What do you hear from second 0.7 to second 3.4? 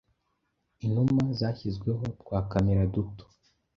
inuma zashyizweho twa camera duto